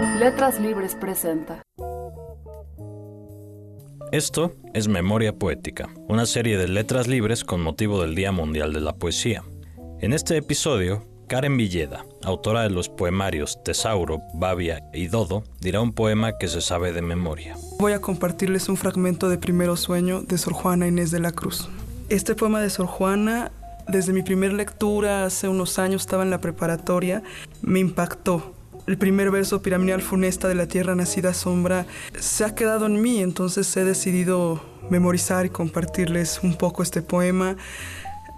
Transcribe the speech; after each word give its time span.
Letras 0.00 0.60
Libres 0.60 0.94
presenta. 0.94 1.60
Esto 4.12 4.54
es 4.72 4.86
Memoria 4.86 5.32
Poética, 5.32 5.88
una 6.06 6.24
serie 6.24 6.56
de 6.56 6.68
letras 6.68 7.08
libres 7.08 7.42
con 7.42 7.60
motivo 7.60 8.00
del 8.00 8.14
Día 8.14 8.30
Mundial 8.30 8.72
de 8.72 8.80
la 8.80 8.94
Poesía. 8.94 9.42
En 10.00 10.12
este 10.12 10.36
episodio, 10.36 11.02
Karen 11.26 11.56
Villeda, 11.56 12.04
autora 12.22 12.62
de 12.62 12.70
los 12.70 12.88
poemarios 12.88 13.58
Tesauro, 13.64 14.22
Babia 14.34 14.88
y 14.94 15.08
Dodo, 15.08 15.42
dirá 15.60 15.80
un 15.80 15.92
poema 15.92 16.38
que 16.38 16.46
se 16.46 16.60
sabe 16.60 16.92
de 16.92 17.02
memoria. 17.02 17.56
Voy 17.80 17.92
a 17.92 18.00
compartirles 18.00 18.68
un 18.68 18.76
fragmento 18.76 19.28
de 19.28 19.38
Primero 19.38 19.76
Sueño 19.76 20.22
de 20.22 20.38
Sor 20.38 20.52
Juana 20.52 20.86
Inés 20.86 21.10
de 21.10 21.18
la 21.18 21.32
Cruz. 21.32 21.68
Este 22.08 22.36
poema 22.36 22.60
de 22.60 22.70
Sor 22.70 22.86
Juana, 22.86 23.50
desde 23.88 24.12
mi 24.12 24.22
primera 24.22 24.54
lectura 24.54 25.24
hace 25.24 25.48
unos 25.48 25.80
años, 25.80 26.02
estaba 26.02 26.22
en 26.22 26.30
la 26.30 26.40
preparatoria, 26.40 27.24
me 27.62 27.80
impactó. 27.80 28.54
El 28.88 28.96
primer 28.96 29.30
verso 29.30 29.60
piramidal 29.60 30.00
funesta 30.00 30.48
de 30.48 30.54
la 30.54 30.66
tierra 30.66 30.94
nacida 30.94 31.34
sombra 31.34 31.84
se 32.18 32.42
ha 32.46 32.54
quedado 32.54 32.86
en 32.86 33.02
mí, 33.02 33.20
entonces 33.20 33.76
he 33.76 33.84
decidido 33.84 34.64
memorizar 34.88 35.44
y 35.44 35.50
compartirles 35.50 36.40
un 36.42 36.56
poco 36.56 36.82
este 36.82 37.02
poema. 37.02 37.58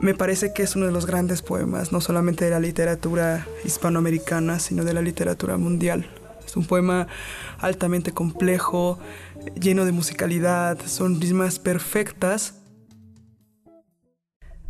Me 0.00 0.12
parece 0.12 0.52
que 0.52 0.64
es 0.64 0.74
uno 0.74 0.86
de 0.86 0.92
los 0.92 1.06
grandes 1.06 1.40
poemas, 1.42 1.92
no 1.92 2.00
solamente 2.00 2.46
de 2.46 2.50
la 2.50 2.58
literatura 2.58 3.46
hispanoamericana, 3.64 4.58
sino 4.58 4.82
de 4.82 4.92
la 4.92 5.02
literatura 5.02 5.56
mundial. 5.56 6.10
Es 6.44 6.56
un 6.56 6.64
poema 6.64 7.06
altamente 7.60 8.10
complejo, 8.10 8.98
lleno 9.54 9.84
de 9.84 9.92
musicalidad, 9.92 10.78
son 10.84 11.20
rimas 11.20 11.60
perfectas. 11.60 12.56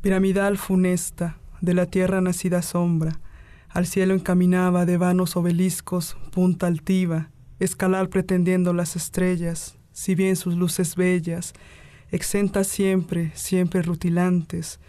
Piramidal 0.02 0.59
funesta, 0.59 1.38
de 1.62 1.73
la 1.73 1.87
tierra 1.87 2.21
nacida 2.21 2.60
sombra, 2.60 3.19
al 3.70 3.87
cielo 3.87 4.15
encaminaba 4.15 4.84
de 4.84 4.97
vanos 4.97 5.37
obeliscos, 5.37 6.16
punta 6.33 6.66
altiva, 6.66 7.30
escalar 7.60 8.09
pretendiendo 8.09 8.73
las 8.73 8.96
estrellas, 8.96 9.76
si 9.93 10.15
bien 10.15 10.37
sus 10.37 10.57
luces 10.57 10.96
bellas, 10.96 11.52
exentas 12.10 12.66
siempre, 12.66 13.30
siempre 13.35 13.82
rutilantes, 13.82 14.80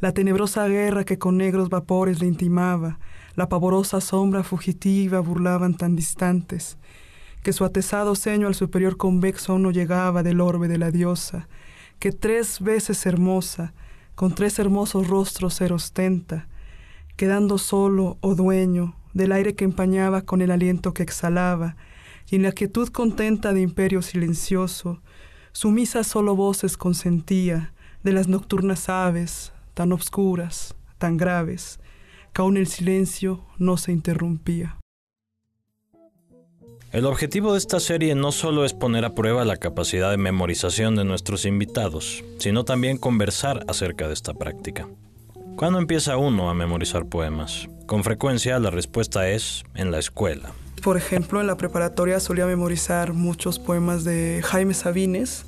la 0.00 0.12
tenebrosa 0.12 0.66
guerra 0.66 1.04
que 1.04 1.18
con 1.18 1.38
negros 1.38 1.68
vapores 1.70 2.20
le 2.20 2.26
intimaba, 2.26 2.98
la 3.34 3.48
pavorosa 3.48 4.00
sombra 4.00 4.42
fugitiva 4.42 5.20
burlaban 5.20 5.76
tan 5.76 5.94
distantes, 5.94 6.78
que 7.42 7.52
su 7.52 7.64
atesado 7.64 8.16
ceño 8.16 8.48
al 8.48 8.56
superior 8.56 8.96
convexo 8.96 9.52
aún 9.52 9.62
no 9.62 9.70
llegaba 9.70 10.22
del 10.22 10.40
orbe 10.40 10.66
de 10.68 10.78
la 10.78 10.90
diosa, 10.90 11.48
que 12.00 12.10
tres 12.10 12.60
veces 12.60 13.06
hermosa, 13.06 13.72
con 14.16 14.34
tres 14.34 14.58
hermosos 14.58 15.06
rostros 15.06 15.54
se 15.54 15.72
ostenta, 15.72 16.48
quedando 17.16 17.58
solo 17.58 18.18
o 18.20 18.34
dueño 18.34 18.94
del 19.14 19.32
aire 19.32 19.54
que 19.54 19.64
empañaba 19.64 20.22
con 20.22 20.42
el 20.42 20.50
aliento 20.50 20.92
que 20.92 21.02
exhalaba, 21.02 21.76
y 22.30 22.36
en 22.36 22.42
la 22.42 22.52
quietud 22.52 22.88
contenta 22.88 23.52
de 23.52 23.62
imperio 23.62 24.02
silencioso, 24.02 25.00
sumisas 25.52 26.06
solo 26.06 26.36
voces 26.36 26.76
consentía 26.76 27.72
de 28.02 28.12
las 28.12 28.28
nocturnas 28.28 28.88
aves, 28.88 29.52
tan 29.74 29.92
obscuras, 29.92 30.76
tan 30.98 31.16
graves, 31.16 31.80
que 32.32 32.42
aún 32.42 32.56
el 32.56 32.66
silencio 32.66 33.44
no 33.58 33.76
se 33.76 33.92
interrumpía. 33.92 34.78
El 36.92 37.04
objetivo 37.04 37.52
de 37.52 37.58
esta 37.58 37.80
serie 37.80 38.14
no 38.14 38.32
solo 38.32 38.64
es 38.64 38.72
poner 38.72 39.04
a 39.04 39.14
prueba 39.14 39.44
la 39.44 39.56
capacidad 39.56 40.10
de 40.10 40.16
memorización 40.16 40.94
de 40.96 41.04
nuestros 41.04 41.44
invitados, 41.44 42.22
sino 42.38 42.64
también 42.64 42.96
conversar 42.96 43.64
acerca 43.68 44.06
de 44.06 44.14
esta 44.14 44.34
práctica. 44.34 44.88
¿Cuándo 45.56 45.78
empieza 45.78 46.18
uno 46.18 46.50
a 46.50 46.54
memorizar 46.54 47.06
poemas? 47.06 47.66
Con 47.86 48.04
frecuencia 48.04 48.58
la 48.58 48.68
respuesta 48.68 49.30
es 49.30 49.64
en 49.74 49.90
la 49.90 49.98
escuela. 49.98 50.52
Por 50.82 50.98
ejemplo, 50.98 51.40
en 51.40 51.46
la 51.46 51.56
preparatoria 51.56 52.20
solía 52.20 52.44
memorizar 52.44 53.14
muchos 53.14 53.58
poemas 53.58 54.04
de 54.04 54.42
Jaime 54.44 54.74
Sabines 54.74 55.46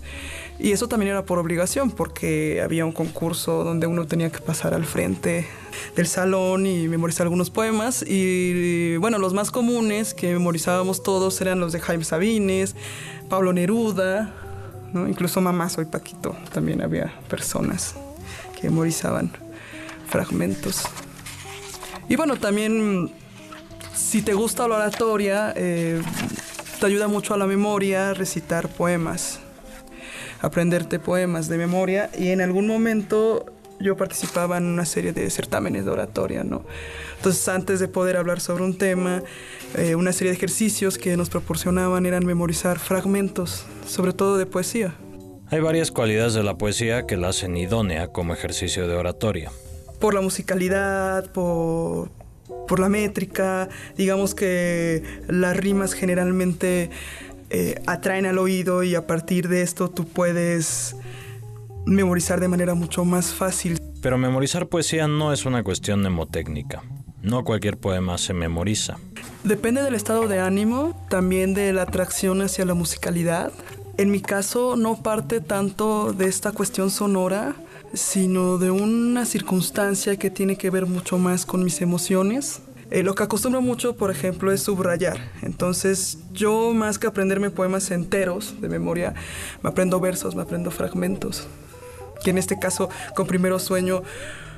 y 0.59 0.73
eso 0.73 0.89
también 0.89 1.11
era 1.11 1.27
por 1.27 1.39
obligación 1.39 1.91
porque 1.91 2.63
había 2.63 2.87
un 2.87 2.93
concurso 2.93 3.65
donde 3.65 3.87
uno 3.87 4.07
tenía 4.07 4.31
que 4.31 4.39
pasar 4.39 4.73
al 4.73 4.87
frente 4.87 5.47
del 5.95 6.07
salón 6.07 6.65
y 6.65 6.89
memorizar 6.89 7.27
algunos 7.27 7.51
poemas 7.51 8.03
y 8.03 8.97
bueno, 8.97 9.19
los 9.19 9.35
más 9.35 9.51
comunes 9.51 10.15
que 10.15 10.33
memorizábamos 10.33 11.03
todos 11.03 11.39
eran 11.43 11.61
los 11.61 11.75
de 11.75 11.81
Jaime 11.81 12.05
Sabines, 12.05 12.77
Pablo 13.29 13.53
Neruda, 13.53 14.33
incluso 15.07 15.43
Mamá 15.43 15.69
Soy 15.69 15.85
Paquito, 15.85 16.35
también 16.51 16.81
había 16.81 17.13
personas 17.29 17.95
que 18.59 18.71
memorizaban 18.71 19.31
fragmentos. 20.09 20.85
Y 22.09 22.17
bueno, 22.17 22.37
también 22.37 23.13
si 23.95 24.23
te 24.23 24.33
gusta 24.33 24.67
la 24.69 24.77
oratoria, 24.77 25.53
eh, 25.57 26.01
te 26.81 26.87
ayuda 26.87 27.09
mucho 27.09 27.35
a 27.35 27.37
la 27.37 27.47
memoria 27.47 28.15
recitar 28.15 28.69
poemas, 28.69 29.41
aprenderte 30.41 30.99
poemas 30.99 31.49
de 31.49 31.59
memoria 31.59 32.09
y 32.17 32.29
en 32.29 32.41
algún 32.41 32.67
momento 32.67 33.47
yo 33.81 33.97
participaba 33.97 34.57
en 34.57 34.65
una 34.65 34.85
serie 34.85 35.13
de 35.13 35.29
certámenes 35.31 35.85
de 35.85 35.91
oratoria, 35.91 36.43
¿no? 36.43 36.65
Entonces 37.17 37.47
antes 37.49 37.81
de 37.81 37.89
poder 37.89 38.17
hablar 38.17 38.41
sobre 38.41 38.65
un 38.65 38.79
tema, 38.79 39.23
eh, 39.77 39.95
una 39.95 40.13
serie 40.13 40.31
de 40.31 40.37
ejercicios 40.37 40.97
que 40.97 41.17
nos 41.17 41.29
proporcionaban 41.29 42.07
eran 42.07 42.25
memorizar 42.25 42.79
fragmentos, 42.79 43.67
sobre 43.87 44.13
todo 44.13 44.39
de 44.39 44.47
poesía. 44.47 44.95
Hay 45.51 45.61
varias 45.61 45.91
cualidades 45.91 46.35
de 46.35 46.43
la 46.43 46.57
poesía 46.57 47.07
que 47.07 47.17
la 47.17 47.29
hacen 47.29 47.57
idónea 47.57 48.09
como 48.09 48.33
ejercicio 48.33 48.87
de 48.89 48.95
oratoria 48.95 49.51
por 50.01 50.15
la 50.15 50.21
musicalidad, 50.21 51.31
por, 51.33 52.11
por 52.67 52.81
la 52.81 52.89
métrica, 52.89 53.69
digamos 53.97 54.35
que 54.35 55.03
las 55.29 55.57
rimas 55.57 55.93
generalmente 55.95 56.91
eh, 57.51 57.81
atraen 57.87 58.27
al 58.27 58.39
oído 58.39 58.83
y 58.83 58.95
a 58.95 59.07
partir 59.07 59.49
de 59.49 59.63
esto 59.63 59.89
tú 59.89 60.07
puedes 60.07 60.97
memorizar 61.87 62.41
de 62.41 62.49
manera 62.49 62.75
mucho 62.75 63.05
más 63.05 63.33
fácil. 63.33 63.79
Pero 64.03 64.19
memorizar 64.19 64.69
poesía 64.69 65.09
no 65.09 65.33
es 65.33 65.47
una 65.47 65.63
cuestión 65.63 66.01
mnemotécnica. 66.01 66.83
No 67.23 67.45
cualquier 67.45 67.79
poema 67.79 68.17
se 68.19 68.33
memoriza. 68.33 68.99
Depende 69.45 69.83
del 69.83 69.95
estado 69.95 70.29
de 70.29 70.41
ánimo, 70.41 71.07
también 71.09 71.55
de 71.55 71.73
la 71.73 71.83
atracción 71.83 72.43
hacia 72.43 72.65
la 72.65 72.75
musicalidad. 72.75 73.53
En 73.97 74.11
mi 74.11 74.21
caso 74.21 74.77
no 74.77 75.03
parte 75.03 75.41
tanto 75.41 76.13
de 76.13 76.27
esta 76.27 76.53
cuestión 76.53 76.91
sonora, 76.91 77.57
sino 77.93 78.59
de 78.59 78.71
una 78.71 79.25
circunstancia 79.25 80.17
que 80.17 80.31
tiene 80.31 80.57
que 80.57 80.71
ver 80.71 80.87
mucho 80.87 81.19
más 81.19 81.47
con 81.47 81.65
mis 81.65 81.81
emociones. 81.81 82.61
Eh, 82.91 83.03
lo 83.03 83.15
que 83.15 83.23
acostumbro 83.23 83.61
mucho, 83.61 83.97
por 83.97 84.11
ejemplo, 84.11 84.51
es 84.51 84.63
subrayar. 84.63 85.19
Entonces, 85.43 86.19
yo 86.33 86.73
más 86.73 86.99
que 86.99 87.07
aprenderme 87.07 87.51
poemas 87.51 87.91
enteros 87.91 88.61
de 88.61 88.69
memoria, 88.69 89.15
me 89.63 89.71
aprendo 89.71 90.01
versos, 90.01 90.35
me 90.35 90.43
aprendo 90.43 90.71
fragmentos. 90.71 91.47
Que 92.25 92.31
en 92.31 92.39
este 92.39 92.59
caso, 92.59 92.89
con 93.15 93.27
primero 93.27 93.59
sueño, 93.59 94.03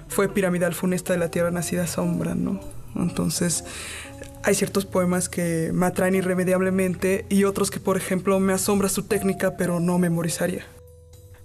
fue 0.08 0.28
Piramidal 0.28 0.74
Funesta 0.74 1.12
de 1.12 1.18
la 1.18 1.30
Tierra 1.30 1.50
Nacida 1.50 1.86
Sombra, 1.86 2.34
¿no? 2.34 2.60
Entonces, 2.96 3.64
hay 4.42 4.54
ciertos 4.54 4.86
poemas 4.86 5.28
que 5.28 5.70
me 5.72 5.86
atraen 5.86 6.14
irremediablemente 6.14 7.26
y 7.28 7.44
otros 7.44 7.70
que, 7.70 7.80
por 7.80 7.96
ejemplo, 7.96 8.40
me 8.40 8.52
asombra 8.52 8.88
su 8.88 9.02
técnica, 9.02 9.56
pero 9.56 9.80
no 9.80 9.98
memorizaría. 9.98 10.64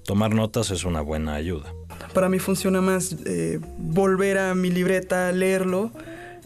Tomar 0.06 0.36
notas 0.36 0.70
es 0.70 0.86
una 0.86 1.02
buena 1.02 1.34
ayuda. 1.34 1.74
Para 2.14 2.30
mí 2.30 2.38
funciona 2.38 2.80
más 2.80 3.16
eh, 3.26 3.60
volver 3.78 4.38
a 4.38 4.54
mi 4.54 4.70
libreta, 4.70 5.32
leerlo, 5.32 5.92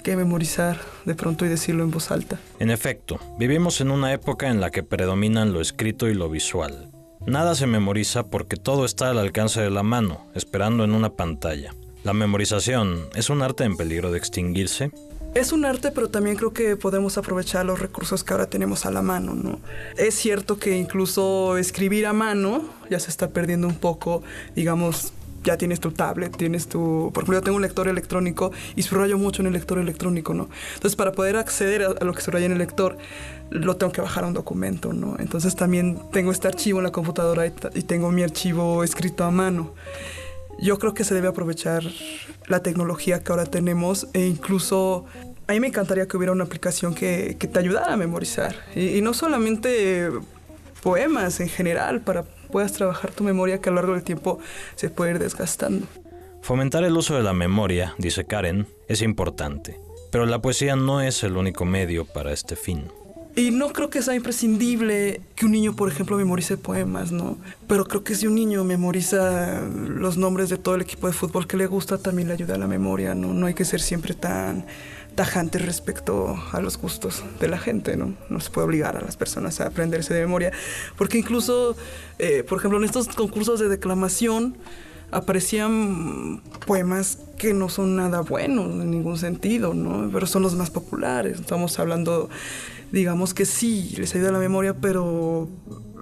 que 0.01 0.15
memorizar 0.15 0.79
de 1.03 1.13
pronto 1.13 1.45
y 1.45 1.49
decirlo 1.49 1.83
en 1.83 1.91
voz 1.91 2.09
alta. 2.09 2.39
En 2.59 2.71
efecto, 2.71 3.19
vivimos 3.37 3.81
en 3.81 3.91
una 3.91 4.13
época 4.13 4.49
en 4.49 4.61
la 4.61 4.71
que 4.71 4.83
predominan 4.83 5.51
lo 5.51 5.59
escrito 5.59 6.07
y 6.07 6.13
lo 6.13 6.29
visual. 6.29 6.89
Nada 7.27 7.53
se 7.53 7.67
memoriza 7.67 8.23
porque 8.23 8.55
todo 8.55 8.85
está 8.85 9.09
al 9.09 9.19
alcance 9.19 9.59
de 9.61 9.69
la 9.69 9.83
mano, 9.83 10.27
esperando 10.35 10.85
en 10.85 10.93
una 10.93 11.09
pantalla. 11.11 11.75
¿La 12.05 12.13
memorización 12.13 13.09
es 13.13 13.29
un 13.29 13.41
arte 13.41 13.65
en 13.65 13.75
peligro 13.75 14.09
de 14.09 14.19
extinguirse? 14.19 14.91
Es 15.35 15.51
un 15.51 15.63
arte, 15.63 15.91
pero 15.91 16.09
también 16.09 16.35
creo 16.35 16.53
que 16.53 16.75
podemos 16.75 17.17
aprovechar 17.19 17.63
los 17.65 17.79
recursos 17.79 18.23
que 18.23 18.33
ahora 18.33 18.47
tenemos 18.47 18.87
a 18.87 18.91
la 18.91 19.03
mano, 19.03 19.35
¿no? 19.35 19.59
Es 19.95 20.15
cierto 20.15 20.57
que 20.57 20.75
incluso 20.75 21.57
escribir 21.57 22.07
a 22.07 22.13
mano 22.13 22.63
ya 22.89 22.99
se 22.99 23.11
está 23.11 23.29
perdiendo 23.29 23.67
un 23.67 23.75
poco, 23.75 24.23
digamos, 24.55 25.13
ya 25.43 25.55
tienes 25.55 25.79
tu 25.79 25.91
tablet, 25.91 26.35
tienes 26.35 26.67
tu... 26.67 27.11
Por 27.13 27.23
ejemplo, 27.23 27.37
yo 27.37 27.43
tengo 27.43 27.57
un 27.57 27.61
lector 27.61 27.87
electrónico 27.87 28.51
y 28.75 28.81
subrayo 28.81 29.19
mucho 29.19 29.43
en 29.43 29.47
el 29.47 29.53
lector 29.53 29.77
electrónico, 29.77 30.33
¿no? 30.33 30.49
Entonces, 30.73 30.95
para 30.95 31.11
poder 31.11 31.37
acceder 31.37 31.83
a, 31.83 32.03
lo 32.03 32.13
que 32.13 32.21
subraya 32.21 32.47
en 32.47 32.53
el 32.53 32.57
lector, 32.57 32.97
lo 33.51 33.77
tengo 33.77 33.91
que 33.91 34.01
bajar 34.01 34.23
a 34.23 34.27
un 34.27 34.33
documento, 34.33 34.93
¿no? 34.93 35.15
Entonces, 35.19 35.55
también 35.55 35.99
tengo 36.11 36.31
este 36.31 36.47
archivo 36.47 36.79
en 36.79 36.85
la 36.85 36.91
computadora 36.91 37.45
y, 37.45 37.53
y 37.75 37.83
tengo 37.83 38.11
mi 38.11 38.23
archivo 38.23 38.83
escrito 38.83 39.23
a 39.23 39.31
mano 39.31 39.73
yo 40.61 40.77
creo 40.79 40.93
que 40.93 41.03
se 41.03 41.13
debe 41.13 41.27
aprovechar 41.27 41.83
la 42.47 42.61
tecnología 42.61 43.23
que 43.23 43.31
ahora 43.31 43.45
tenemos 43.45 44.07
e 44.13 44.25
incluso 44.25 45.05
a 45.47 45.53
mí 45.53 45.59
me 45.59 45.67
encantaría 45.67 46.07
que 46.07 46.17
hubiera 46.17 46.31
una 46.31 46.43
aplicación 46.43 46.93
que, 46.93 47.35
te 47.39 47.59
ayudara 47.59 47.93
a 47.93 47.97
memorizar 47.97 48.55
y, 48.75 49.01
no 49.01 49.13
solamente 49.13 50.09
poemas 50.83 51.39
en 51.39 51.49
general 51.49 52.01
para 52.01 52.23
puedas 52.23 52.73
trabajar 52.73 53.11
tu 53.11 53.23
memoria 53.23 53.59
que 53.59 53.69
a 53.69 53.71
lo 53.71 53.77
largo 53.77 53.93
del 53.93 54.03
tiempo 54.03 54.39
se 54.75 54.89
puede 54.89 55.11
ir 55.11 55.19
desgastando. 55.19 55.87
Fomentar 56.41 56.83
el 56.83 56.95
uso 56.95 57.15
de 57.15 57.23
la 57.23 57.33
memoria, 57.33 57.95
dice 57.97 58.25
Karen, 58.25 58.67
es 58.87 59.01
importante, 59.01 59.79
pero 60.11 60.25
la 60.25 60.41
poesía 60.41 60.75
no 60.75 61.01
es 61.01 61.23
el 61.23 61.37
único 61.37 61.65
medio 61.65 62.05
para 62.05 62.31
este 62.31 62.55
fin. 62.55 62.91
Y 63.39 63.51
no 63.51 63.71
creo 63.71 63.89
que 63.89 64.01
sea 64.01 64.15
imprescindible 64.15 65.21
que 65.33 65.45
un 65.45 65.53
niño, 65.53 65.73
por 65.73 65.89
ejemplo, 65.89 66.17
memorice 66.17 66.57
poemas, 66.57 67.13
¿no? 67.13 67.37
Pero 67.69 67.85
creo 67.85 68.03
que 68.03 68.13
si 68.13 68.27
un 68.27 68.35
niño 68.35 68.65
memoriza 68.65 69.61
los 69.61 70.17
nombres 70.17 70.49
de 70.49 70.57
todo 70.57 70.75
el 70.75 70.81
equipo 70.81 71.07
de 71.07 71.13
fútbol 71.13 71.47
que 71.47 71.55
le 71.55 71.65
gusta, 71.65 71.97
también 71.97 72.27
le 72.27 72.33
ayuda 72.33 72.55
a 72.55 72.57
la 72.57 72.67
memoria, 72.67 73.15
¿no? 73.15 73.33
No 73.33 73.45
hay 73.45 73.53
que 73.53 73.63
ser 73.63 73.79
siempre 73.79 74.13
tan 74.13 74.65
tajante 75.15 75.57
respecto 75.57 76.37
a 76.51 76.59
los 76.59 76.77
gustos 76.77 77.23
de 77.39 77.47
la 77.47 77.57
gente, 77.57 77.95
¿no? 77.95 78.13
No 78.29 78.41
se 78.41 78.49
puede 78.49 78.67
obligar 78.67 78.97
a 78.97 79.01
las 79.01 79.15
personas 79.15 79.61
a 79.61 79.67
aprenderse 79.67 80.13
de 80.13 80.19
memoria, 80.19 80.51
porque 80.97 81.17
incluso, 81.17 81.77
eh, 82.17 82.43
por 82.43 82.57
ejemplo, 82.57 82.77
en 82.77 82.83
estos 82.83 83.07
concursos 83.07 83.61
de 83.61 83.69
declamación, 83.69 84.57
aparecían 85.11 86.41
poemas 86.65 87.19
que 87.37 87.53
no 87.53 87.69
son 87.69 87.95
nada 87.95 88.21
buenos 88.21 88.67
en 88.67 88.91
ningún 88.91 89.17
sentido, 89.17 89.73
¿no? 89.73 90.09
Pero 90.11 90.27
son 90.27 90.43
los 90.43 90.55
más 90.55 90.69
populares. 90.69 91.39
Estamos 91.39 91.79
hablando, 91.79 92.29
digamos 92.91 93.33
que 93.33 93.45
sí, 93.45 93.95
les 93.97 94.13
ayuda 94.15 94.29
a 94.29 94.33
la 94.33 94.39
memoria, 94.39 94.75
pero 94.75 95.47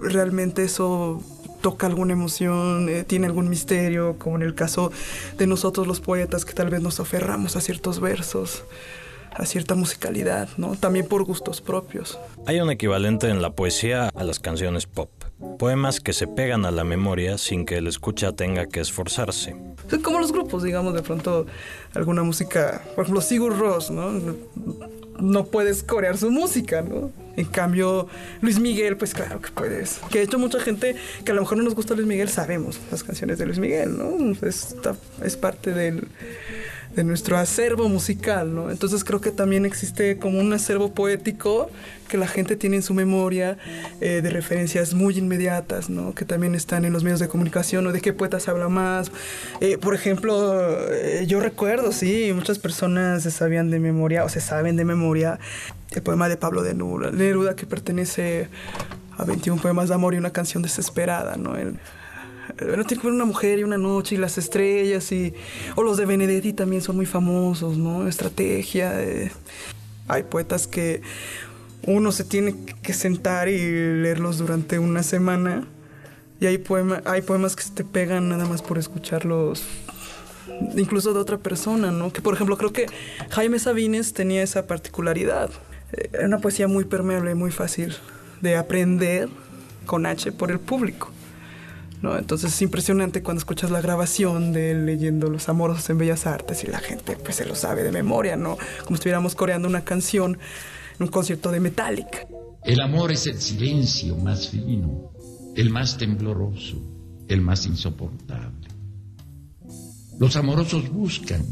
realmente 0.01 0.63
eso 0.63 1.21
toca 1.61 1.87
alguna 1.87 2.13
emoción, 2.13 2.87
eh, 2.89 3.03
tiene 3.03 3.27
algún 3.27 3.49
misterio, 3.49 4.17
como 4.19 4.35
en 4.37 4.43
el 4.43 4.55
caso 4.55 4.91
de 5.37 5.47
nosotros 5.47 5.87
los 5.87 5.99
poetas 6.01 6.45
que 6.45 6.53
tal 6.53 6.69
vez 6.69 6.81
nos 6.81 6.99
aferramos 6.99 7.55
a 7.55 7.61
ciertos 7.61 7.99
versos 7.99 8.63
a 9.37 9.45
cierta 9.45 9.75
musicalidad, 9.75 10.49
¿no? 10.57 10.75
También 10.75 11.07
por 11.07 11.23
gustos 11.23 11.61
propios. 11.61 12.19
Hay 12.47 12.59
un 12.59 12.71
equivalente 12.71 13.29
en 13.29 13.41
la 13.41 13.51
poesía 13.51 14.09
a 14.15 14.23
las 14.23 14.39
canciones 14.39 14.87
pop. 14.87 15.09
Poemas 15.57 15.99
que 15.99 16.13
se 16.13 16.27
pegan 16.27 16.65
a 16.65 16.71
la 16.71 16.83
memoria 16.83 17.37
sin 17.37 17.65
que 17.65 17.77
el 17.77 17.87
escucha 17.87 18.31
tenga 18.33 18.67
que 18.67 18.79
esforzarse. 18.79 19.55
Como 20.03 20.19
los 20.19 20.31
grupos, 20.31 20.63
digamos, 20.63 20.93
de 20.93 21.01
pronto 21.01 21.45
alguna 21.93 22.23
música, 22.23 22.83
por 22.95 23.03
ejemplo, 23.03 23.21
Sigur 23.21 23.57
Ross, 23.57 23.89
¿no? 23.89 24.11
No 25.19 25.45
puedes 25.45 25.81
corear 25.81 26.17
su 26.17 26.29
música, 26.29 26.81
¿no? 26.81 27.11
En 27.35 27.45
cambio, 27.45 28.07
Luis 28.41 28.59
Miguel, 28.59 28.97
pues 28.97 29.13
claro 29.13 29.41
que 29.41 29.51
puedes. 29.51 29.99
Que 30.11 30.19
de 30.19 30.25
hecho 30.25 30.37
mucha 30.37 30.59
gente 30.59 30.95
que 31.23 31.31
a 31.31 31.35
lo 31.35 31.41
mejor 31.41 31.57
no 31.57 31.63
nos 31.63 31.75
gusta 31.75 31.95
Luis 31.95 32.07
Miguel 32.07 32.29
sabemos 32.29 32.79
las 32.91 33.03
canciones 33.03 33.37
de 33.39 33.45
Luis 33.45 33.59
Miguel, 33.59 33.97
¿no? 33.97 34.35
es 34.41 35.37
parte 35.37 35.73
del 35.73 36.07
de 36.95 37.03
nuestro 37.03 37.37
acervo 37.37 37.89
musical, 37.89 38.53
¿no? 38.53 38.71
Entonces 38.71 39.03
creo 39.03 39.21
que 39.21 39.31
también 39.31 39.65
existe 39.65 40.17
como 40.17 40.39
un 40.39 40.51
acervo 40.53 40.93
poético 40.93 41.69
que 42.07 42.17
la 42.17 42.27
gente 42.27 42.55
tiene 42.55 42.77
en 42.77 42.83
su 42.83 42.93
memoria 42.93 43.57
eh, 44.01 44.21
de 44.21 44.29
referencias 44.29 44.93
muy 44.93 45.17
inmediatas, 45.17 45.89
¿no? 45.89 46.15
Que 46.15 46.25
también 46.25 46.55
están 46.55 46.85
en 46.85 46.93
los 46.93 47.03
medios 47.03 47.19
de 47.19 47.27
comunicación 47.27 47.85
o 47.87 47.91
de 47.91 48.01
qué 48.01 48.13
poetas 48.13 48.47
habla 48.47 48.69
más. 48.69 49.11
Eh, 49.61 49.77
por 49.77 49.93
ejemplo, 49.93 50.65
eh, 50.91 51.25
yo 51.27 51.39
recuerdo, 51.39 51.91
sí, 51.91 52.31
muchas 52.33 52.59
personas 52.59 53.23
se 53.23 53.31
sabían 53.31 53.69
de 53.69 53.79
memoria 53.79 54.23
o 54.23 54.29
se 54.29 54.41
saben 54.41 54.75
de 54.75 54.85
memoria 54.85 55.39
el 55.91 56.01
poema 56.01 56.29
de 56.29 56.37
Pablo 56.37 56.63
de 56.63 56.73
Neruda, 56.73 57.55
que 57.55 57.65
pertenece 57.65 58.49
a 59.17 59.25
21 59.25 59.61
poemas 59.61 59.89
de 59.89 59.95
amor 59.95 60.13
y 60.13 60.17
una 60.17 60.31
canción 60.31 60.63
desesperada, 60.63 61.37
¿no? 61.37 61.55
No 62.55 62.83
tiene 62.83 63.01
que 63.01 63.07
ver 63.07 63.13
una 63.13 63.25
mujer 63.25 63.59
y 63.59 63.63
una 63.63 63.77
noche 63.77 64.15
y 64.15 64.17
las 64.17 64.37
estrellas 64.37 65.11
y 65.11 65.33
o 65.75 65.83
los 65.83 65.97
de 65.97 66.05
Benedetti 66.05 66.53
también 66.53 66.81
son 66.81 66.95
muy 66.95 67.05
famosos, 67.05 67.77
¿no? 67.77 68.07
Estrategia. 68.07 69.01
Eh. 69.01 69.31
Hay 70.07 70.23
poetas 70.23 70.67
que 70.67 71.01
uno 71.83 72.11
se 72.11 72.23
tiene 72.23 72.55
que 72.81 72.93
sentar 72.93 73.49
y 73.49 73.57
leerlos 73.57 74.37
durante 74.37 74.79
una 74.79 75.03
semana 75.03 75.65
y 76.39 76.45
hay 76.45 76.57
poema, 76.57 77.01
hay 77.05 77.21
poemas 77.21 77.55
que 77.55 77.63
se 77.63 77.71
te 77.71 77.83
pegan 77.83 78.29
nada 78.29 78.45
más 78.45 78.61
por 78.61 78.77
escucharlos 78.77 79.63
incluso 80.75 81.13
de 81.13 81.19
otra 81.19 81.37
persona, 81.37 81.91
¿no? 81.91 82.11
Que 82.11 82.21
por 82.21 82.33
ejemplo 82.33 82.57
creo 82.57 82.71
que 82.71 82.87
Jaime 83.29 83.59
Sabines 83.59 84.13
tenía 84.13 84.43
esa 84.43 84.67
particularidad. 84.67 85.49
Era 86.13 86.25
una 86.25 86.39
poesía 86.39 86.67
muy 86.67 86.85
permeable, 86.85 87.35
muy 87.35 87.51
fácil 87.51 87.95
de 88.41 88.55
aprender 88.55 89.29
con 89.85 90.05
H 90.05 90.31
por 90.31 90.51
el 90.51 90.59
público. 90.59 91.11
¿No? 92.01 92.17
Entonces 92.17 92.53
es 92.53 92.61
impresionante 92.61 93.23
cuando 93.23 93.39
escuchas 93.39 93.71
la 93.71 93.81
grabación 93.81 94.53
de 94.53 94.71
él 94.71 94.85
leyendo 94.85 95.29
Los 95.29 95.49
Amorosos 95.49 95.89
en 95.89 95.97
Bellas 95.97 96.27
Artes 96.27 96.63
y 96.63 96.67
la 96.67 96.79
gente 96.79 97.15
pues 97.15 97.35
se 97.37 97.45
lo 97.45 97.55
sabe 97.55 97.83
de 97.83 97.91
memoria, 97.91 98.35
¿no? 98.35 98.57
Como 98.83 98.95
estuviéramos 98.95 99.35
coreando 99.35 99.67
una 99.67 99.83
canción 99.83 100.37
en 100.99 101.03
un 101.03 101.09
concierto 101.09 101.51
de 101.51 101.59
Metallica. 101.59 102.27
El 102.63 102.81
amor 102.81 103.11
es 103.11 103.27
el 103.27 103.39
silencio 103.39 104.15
más 104.17 104.49
fino, 104.49 105.11
el 105.55 105.69
más 105.69 105.97
tembloroso, 105.97 106.77
el 107.27 107.41
más 107.41 107.65
insoportable. 107.65 108.67
Los 110.19 110.35
amorosos 110.35 110.89
buscan. 110.89 111.45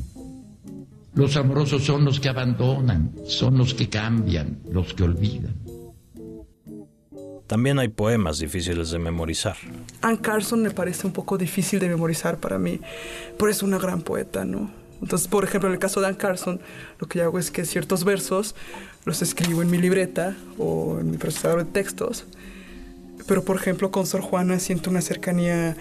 Los 1.14 1.38
amorosos 1.38 1.84
son 1.84 2.04
los 2.04 2.20
que 2.20 2.28
abandonan, 2.28 3.14
son 3.26 3.58
los 3.58 3.74
que 3.74 3.88
cambian, 3.88 4.60
los 4.70 4.94
que 4.94 5.04
olvidan. 5.04 5.56
También 7.48 7.78
hay 7.78 7.90
poemas 7.90 8.40
difíciles 8.40 8.90
de 8.90 8.98
memorizar. 8.98 9.56
Anne 10.02 10.20
Carson 10.20 10.64
me 10.64 10.72
parece 10.72 11.06
un 11.06 11.14
poco 11.14 11.38
difícil 11.38 11.80
de 11.80 11.88
memorizar 11.88 12.38
para 12.38 12.58
mí, 12.58 12.80
pero 13.38 13.52
es 13.52 13.62
una 13.62 13.78
gran 13.78 14.02
poeta, 14.02 14.46
¿no? 14.46 14.72
Entonces, 15.02 15.28
por 15.28 15.44
ejemplo, 15.44 15.68
en 15.70 15.74
el 15.74 15.80
caso 15.80 16.02
de 16.02 16.08
Anne 16.08 16.18
Carson, 16.18 16.60
lo 17.00 17.08
que 17.08 17.20
yo 17.20 17.26
hago 17.26 17.38
es 17.38 17.52
que 17.52 17.66
ciertos 17.66 18.04
versos 18.04 18.56
los 19.04 19.22
escribo 19.22 19.62
en 19.62 19.70
mi 19.70 19.78
libreta 19.78 20.36
o 20.58 20.98
en 21.00 21.12
mi 21.12 21.18
procesador 21.18 21.64
de 21.64 21.72
textos, 21.72 22.26
pero 23.28 23.44
por 23.44 23.56
ejemplo 23.58 23.92
con 23.92 24.08
Sor 24.08 24.22
Juana 24.22 24.60
siento 24.60 24.90
una 24.90 25.02
cercanía 25.02 25.78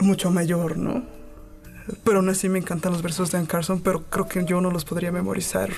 mucho 0.00 0.30
mayor, 0.30 0.76
¿no? 0.76 1.04
Pero 2.02 2.18
aún 2.18 2.28
así 2.28 2.48
me 2.48 2.58
encantan 2.58 2.92
los 2.92 3.02
versos 3.02 3.30
de 3.30 3.38
Anne 3.38 3.46
Carson, 3.46 3.80
pero 3.80 4.04
creo 4.04 4.26
que 4.26 4.44
yo 4.44 4.60
no 4.60 4.70
los 4.70 4.84
podría 4.84 5.12
memorizar. 5.12 5.70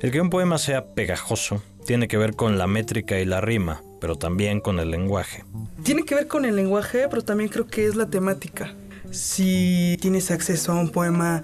El 0.00 0.10
que 0.10 0.20
un 0.20 0.30
poema 0.30 0.58
sea 0.58 0.86
pegajoso 0.94 1.62
tiene 1.84 2.08
que 2.08 2.16
ver 2.16 2.34
con 2.34 2.58
la 2.58 2.66
métrica 2.66 3.18
y 3.18 3.24
la 3.24 3.40
rima, 3.40 3.82
pero 4.00 4.16
también 4.16 4.60
con 4.60 4.78
el 4.78 4.90
lenguaje. 4.90 5.44
Tiene 5.82 6.04
que 6.04 6.14
ver 6.14 6.26
con 6.26 6.44
el 6.44 6.56
lenguaje, 6.56 7.06
pero 7.08 7.22
también 7.22 7.48
creo 7.48 7.66
que 7.66 7.86
es 7.86 7.96
la 7.96 8.06
temática. 8.06 8.74
Si 9.10 9.96
tienes 10.00 10.30
acceso 10.30 10.72
a 10.72 10.76
un 10.76 10.90
poema 10.90 11.42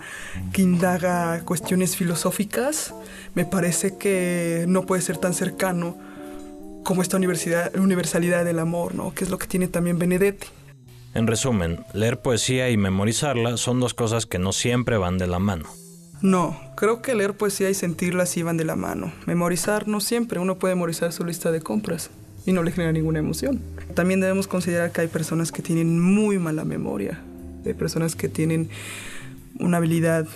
que 0.53 0.63
indaga 0.63 1.41
cuestiones 1.45 1.97
filosóficas, 1.97 2.95
me 3.35 3.45
parece 3.45 3.97
que 3.97 4.65
no 4.69 4.87
puede 4.87 5.03
ser 5.03 5.17
tan 5.17 5.35
cercano 5.35 5.99
como 6.85 7.03
esta 7.03 7.17
universalidad 7.17 8.45
del 8.45 8.61
amor, 8.61 8.95
¿no? 8.95 9.13
Que 9.13 9.25
es 9.25 9.31
lo 9.31 9.39
que 9.39 9.49
tiene 9.49 9.67
también 9.67 9.99
Benedetti. 9.99 10.47
En 11.15 11.27
resumen, 11.27 11.81
leer 11.95 12.21
poesía 12.21 12.71
y 12.71 12.77
memorizarla 12.77 13.57
son 13.57 13.81
dos 13.81 13.95
cosas 13.95 14.27
que 14.27 14.39
no 14.39 14.53
siempre 14.53 14.97
van 14.97 15.19
de 15.19 15.27
la 15.27 15.41
mano. 15.41 15.67
No, 16.23 16.59
creo 16.77 17.03
que 17.03 17.15
leer 17.15 17.35
poesía 17.35 17.69
y 17.71 17.75
sentirla 17.75 18.27
sí 18.27 18.43
van 18.43 18.57
de 18.57 18.65
la 18.65 18.77
mano. 18.77 19.13
Memorizar 19.27 19.87
no 19.87 20.01
siempre, 20.01 20.41
uno 20.41 20.57
puede 20.59 20.75
memorizar 20.75 21.13
su 21.13 21.25
lista 21.25 21.53
de 21.53 21.61
compras 21.61 22.11
y 22.47 22.53
no 22.53 22.63
le 22.63 22.73
genera 22.73 22.93
ninguna 22.93 23.19
emoción. 23.19 23.61
También 23.95 24.21
debemos 24.21 24.47
considerar 24.47 24.93
que 24.93 25.03
hay 25.03 25.09
personas 25.09 25.53
que 25.53 25.63
tienen 25.63 26.01
muy 26.01 26.39
mala 26.39 26.65
memoria, 26.65 27.21
hay 27.65 27.75
personas 27.75 28.17
que 28.17 28.29
tienen 28.29 28.71
una 29.59 29.79
habilidad 29.79 30.27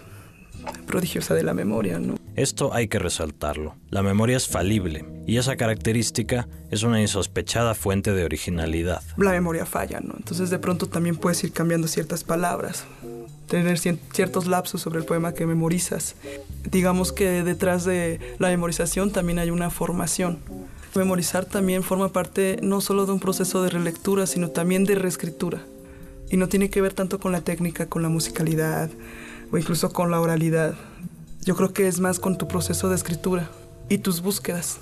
prodigiosa 0.87 1.35
de 1.35 1.43
la 1.43 1.55
memoria, 1.55 1.99
¿no? 1.99 2.17
Esto 2.37 2.73
hay 2.73 2.89
que 2.89 2.99
resaltarlo. 2.99 3.75
La 3.91 4.03
memoria 4.03 4.37
es 4.37 4.49
falible 4.49 5.05
y 5.27 5.37
esa 5.39 5.57
característica 5.57 6.49
es 6.71 6.83
una 6.83 7.01
insospechada 7.01 7.75
fuente 7.75 8.13
de 8.13 8.25
originalidad. 8.25 9.03
La 9.17 9.33
memoria 9.33 9.67
falla, 9.67 10.01
¿no? 10.01 10.15
Entonces 10.17 10.51
de 10.51 10.59
pronto 10.59 10.87
también 10.87 11.17
puedes 11.17 11.43
ir 11.45 11.53
cambiando 11.53 11.89
ciertas 11.89 12.25
palabras, 12.25 12.85
tener 13.51 13.79
ciertos 13.79 14.47
lapsos 14.47 14.81
sobre 14.81 15.01
el 15.01 15.05
poema 15.05 15.35
que 15.35 15.45
memorizas. 15.45 16.15
Digamos 16.71 17.13
que 17.13 17.43
detrás 17.43 17.85
de 17.85 18.21
la 18.39 18.49
memorización 18.49 19.11
también 19.11 19.41
hay 19.41 19.51
una 19.51 19.71
formación. 19.71 20.39
Memorizar 20.95 21.47
también 21.47 21.83
forma 21.83 22.13
parte 22.13 22.61
no 22.63 22.81
solo 22.81 23.07
de 23.07 23.13
un 23.13 23.19
proceso 23.19 23.63
de 23.63 23.71
relectura, 23.71 24.27
sino 24.27 24.51
también 24.51 24.85
de 24.85 24.95
reescritura. 24.95 25.63
Y 26.31 26.37
no 26.37 26.49
tiene 26.49 26.71
que 26.71 26.81
ver 26.81 26.95
tanto 26.95 27.19
con 27.19 27.33
la 27.33 27.41
técnica, 27.41 27.87
con 27.87 28.03
la 28.03 28.09
musicalidad 28.09 28.89
o 29.51 29.59
incluso 29.59 29.93
con 29.93 30.13
la 30.13 30.21
oralidad. 30.21 30.77
Yo 31.45 31.57
creo 31.57 31.73
que 31.73 31.89
es 31.89 31.99
más 31.99 32.21
con 32.21 32.39
tu 32.39 32.47
proceso 32.47 32.89
de 32.89 32.95
escritura 32.95 33.51
y 33.89 33.99
tus 33.99 34.23
búsquedas. 34.23 34.79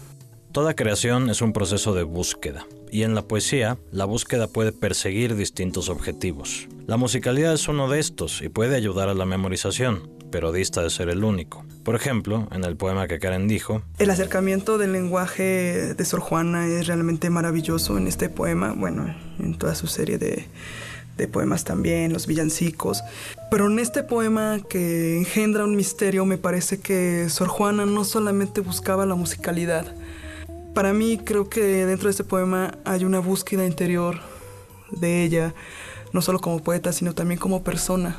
Toda 0.52 0.74
creación 0.74 1.30
es 1.30 1.40
un 1.40 1.54
proceso 1.54 1.94
de 1.94 2.02
búsqueda, 2.02 2.66
y 2.90 3.02
en 3.02 3.14
la 3.14 3.22
poesía, 3.22 3.78
la 3.92 4.04
búsqueda 4.04 4.46
puede 4.46 4.72
perseguir 4.72 5.36
distintos 5.36 5.88
objetivos. 5.88 6.68
La 6.88 6.96
musicalidad 6.96 7.52
es 7.52 7.68
uno 7.68 7.86
de 7.90 7.98
estos 7.98 8.40
y 8.40 8.48
puede 8.48 8.74
ayudar 8.74 9.10
a 9.10 9.14
la 9.14 9.26
memorización, 9.26 10.08
pero 10.30 10.52
dista 10.52 10.82
de 10.82 10.88
ser 10.88 11.10
el 11.10 11.22
único. 11.22 11.66
Por 11.84 11.94
ejemplo, 11.94 12.48
en 12.50 12.64
el 12.64 12.78
poema 12.78 13.06
que 13.06 13.18
Karen 13.18 13.46
dijo, 13.46 13.82
El 13.98 14.08
acercamiento 14.08 14.78
del 14.78 14.94
lenguaje 14.94 15.92
de 15.94 16.04
Sor 16.06 16.20
Juana 16.20 16.66
es 16.66 16.86
realmente 16.86 17.28
maravilloso 17.28 17.98
en 17.98 18.06
este 18.06 18.30
poema, 18.30 18.72
bueno, 18.72 19.14
en 19.38 19.58
toda 19.58 19.74
su 19.74 19.86
serie 19.86 20.16
de, 20.16 20.46
de 21.18 21.28
poemas 21.28 21.64
también, 21.64 22.10
los 22.14 22.26
villancicos. 22.26 23.02
Pero 23.50 23.66
en 23.66 23.78
este 23.80 24.02
poema 24.02 24.58
que 24.66 25.18
engendra 25.18 25.64
un 25.64 25.76
misterio, 25.76 26.24
me 26.24 26.38
parece 26.38 26.80
que 26.80 27.28
Sor 27.28 27.48
Juana 27.48 27.84
no 27.84 28.06
solamente 28.06 28.62
buscaba 28.62 29.04
la 29.04 29.14
musicalidad, 29.14 29.94
para 30.72 30.94
mí 30.94 31.20
creo 31.22 31.50
que 31.50 31.84
dentro 31.84 32.06
de 32.06 32.12
este 32.12 32.24
poema 32.24 32.78
hay 32.86 33.04
una 33.04 33.18
búsqueda 33.18 33.66
interior 33.66 34.20
de 34.90 35.24
ella, 35.24 35.54
no 36.12 36.22
solo 36.22 36.38
como 36.38 36.60
poeta, 36.60 36.92
sino 36.92 37.14
también 37.14 37.38
como 37.38 37.62
persona. 37.62 38.16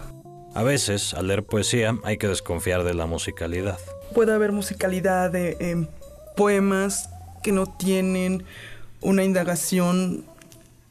A 0.53 0.63
veces, 0.63 1.13
al 1.13 1.27
leer 1.27 1.43
poesía, 1.43 1.98
hay 2.03 2.17
que 2.17 2.27
desconfiar 2.27 2.84
de 2.84 2.93
la 2.93 3.05
musicalidad. 3.05 3.77
Puede 4.13 4.34
haber 4.34 4.51
musicalidad 4.51 5.36
en 5.36 5.88
poemas 6.36 7.10
que 7.43 7.51
no 7.51 7.65
tienen 7.67 8.43
una 9.01 9.24
indagación 9.24 10.25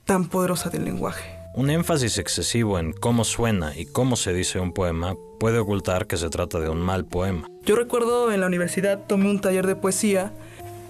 tan 0.04 0.28
poderosa 0.28 0.70
del 0.70 0.84
lenguaje. 0.84 1.38
Un 1.54 1.70
énfasis 1.70 2.18
excesivo 2.18 2.78
en 2.78 2.92
cómo 2.92 3.24
suena 3.24 3.76
y 3.76 3.86
cómo 3.86 4.16
se 4.16 4.32
dice 4.32 4.60
un 4.60 4.72
poema 4.72 5.16
puede 5.40 5.58
ocultar 5.58 6.06
que 6.06 6.16
se 6.16 6.30
trata 6.30 6.60
de 6.60 6.68
un 6.68 6.80
mal 6.80 7.04
poema. 7.04 7.48
Yo 7.62 7.74
recuerdo 7.74 8.32
en 8.32 8.40
la 8.40 8.46
universidad 8.46 9.06
tomé 9.06 9.28
un 9.28 9.40
taller 9.40 9.66
de 9.66 9.74
poesía 9.74 10.32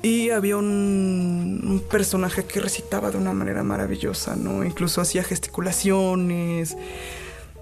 y 0.03 0.31
había 0.31 0.57
un, 0.57 1.83
personaje 1.91 2.45
que 2.45 2.61
recitaba 2.61 3.11
de 3.11 3.17
una 3.17 3.33
manera 3.33 3.63
maravillosa, 3.63 4.37
¿no? 4.37 4.65
Incluso 4.65 5.01
hacía 5.01 5.25
gesticulaciones. 5.25 6.77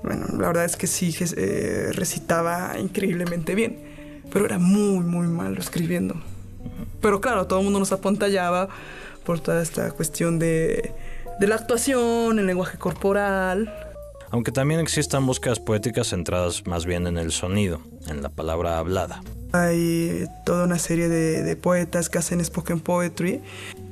Bueno, 0.02 0.26
la 0.38 0.49
verdad 0.49 0.64
es 0.64 0.76
que 0.76 0.87
sí 0.87 1.14
eh, 1.37 1.90
recitaba 1.93 2.78
increíblemente 2.78 3.55
bien, 3.55 3.78
pero 4.33 4.45
era 4.45 4.59
muy, 4.59 5.05
muy 5.05 5.26
malo 5.26 5.61
escribiendo. 5.61 6.16
Pero 7.00 7.21
claro, 7.21 7.47
todo 7.47 7.61
el 7.61 7.64
mundo 7.64 7.78
nos 7.78 7.93
apontallaba 7.93 8.69
por 9.25 9.40
toda 9.40 9.62
esta 9.62 9.90
cuestión 9.93 10.38
de, 10.38 10.93
de 11.40 11.47
la 11.47 11.55
actuación, 11.55 12.38
el 12.38 12.47
lenguaje 12.47 12.78
corporal, 12.78 13.86
aunque 14.30 14.52
también 14.52 14.80
existan 14.80 15.26
búsquedas 15.26 15.61
poéticas 15.61 16.09
centradas 16.09 16.66
más 16.66 16.87
bien 16.87 17.06
en 17.06 17.18
el 17.18 17.33
sonido, 17.33 17.80
en 18.09 18.23
la 18.23 18.28
palabra 18.28 18.78
hablada. 18.78 19.23
Hay 19.52 20.26
toda 20.45 20.64
una 20.64 20.78
serie 20.78 21.09
de, 21.09 21.56
poetas 21.56 22.09
que 22.09 22.18
hacen 22.18 22.45
spoken 22.45 22.80
poetry 22.80 23.40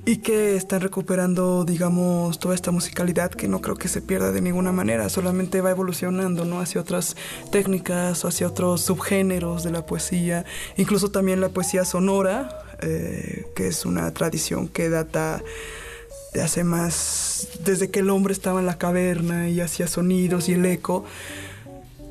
y 0.05 0.19
que 0.19 0.57
están 0.57 0.83
recuperando, 0.83 1.64
digamos, 1.64 2.38
toda 2.38 2.55
esta 2.55 2.71
musicalidad 2.71 3.31
que 3.31 3.49
no 3.49 3.61
creo 3.61 3.76
que 3.76 3.88
se 3.88 4.03
pierda 4.03 4.33
de 4.33 4.43
ninguna 4.43 4.73
manera, 4.73 5.09
solamente 5.09 5.62
va 5.62 5.71
evolucionando, 5.71 6.45
¿no? 6.45 6.61
Hacia 6.61 6.81
otras 6.81 7.17
técnicas 7.50 8.25
o 8.25 8.29
hacia 8.29 8.47
otros 8.47 8.83
subgéneros 8.83 9.64
de 9.64 9.71
la 9.71 9.87
poesía, 9.87 10.45
incluso 10.76 11.11
también 11.11 11.41
la 11.41 11.49
poesía 11.49 11.87
sonora, 11.87 12.64
eh, 12.83 13.47
que 13.57 13.69
es 13.69 13.87
una 13.87 14.12
tradición 14.12 14.69
que 14.69 14.91
data 14.91 15.43
de 16.35 16.43
hace 16.43 16.64
más, 16.64 17.49
desde 17.64 17.91
que 17.91 18.00
el 18.00 18.11
hombre 18.11 18.33
estaba 18.33 18.59
en 18.59 18.67
la 18.67 18.76
caverna 18.76 19.49
y 19.49 19.61
hacía 19.61 19.87
sonidos 19.87 20.49
y 20.49 20.55
el 20.55 20.67
eco, 20.67 21.05